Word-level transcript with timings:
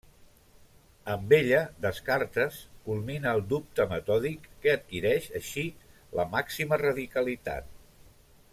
Amb 1.15 1.33
ella, 1.37 1.59
Descartes 1.83 2.57
culmina 2.87 3.35
el 3.39 3.43
dubte 3.51 3.87
metòdic, 3.93 4.49
que 4.65 4.73
adquireix 4.79 5.29
així 5.41 5.67
la 6.21 6.27
màxima 6.35 6.81
radicalitat. 6.85 7.71